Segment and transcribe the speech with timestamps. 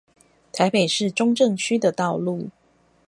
[0.51, 2.49] 台北市中正區的道路